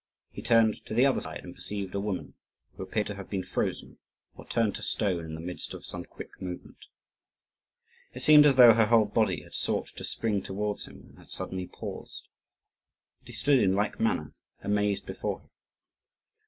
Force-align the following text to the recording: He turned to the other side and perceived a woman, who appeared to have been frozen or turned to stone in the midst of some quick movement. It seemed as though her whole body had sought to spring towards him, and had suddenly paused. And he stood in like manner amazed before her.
He 0.31 0.41
turned 0.41 0.83
to 0.87 0.95
the 0.95 1.05
other 1.05 1.21
side 1.21 1.41
and 1.43 1.53
perceived 1.53 1.93
a 1.93 1.99
woman, 1.99 2.33
who 2.75 2.81
appeared 2.81 3.05
to 3.05 3.13
have 3.13 3.29
been 3.29 3.43
frozen 3.43 3.99
or 4.35 4.47
turned 4.47 4.73
to 4.77 4.81
stone 4.81 5.23
in 5.23 5.35
the 5.35 5.39
midst 5.39 5.75
of 5.75 5.85
some 5.85 6.05
quick 6.05 6.41
movement. 6.41 6.87
It 8.15 8.21
seemed 8.23 8.47
as 8.47 8.55
though 8.55 8.73
her 8.73 8.87
whole 8.87 9.05
body 9.05 9.43
had 9.43 9.53
sought 9.53 9.89
to 9.89 10.03
spring 10.03 10.41
towards 10.41 10.85
him, 10.85 11.05
and 11.09 11.19
had 11.19 11.29
suddenly 11.29 11.67
paused. 11.67 12.27
And 13.19 13.27
he 13.27 13.33
stood 13.35 13.59
in 13.59 13.75
like 13.75 13.99
manner 13.99 14.33
amazed 14.63 15.05
before 15.05 15.41
her. 15.41 15.49